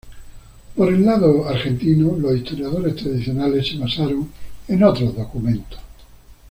[0.75, 4.31] Por el lado argentino, los historiadores tradicionales se basaron
[4.67, 5.77] en otros documentos.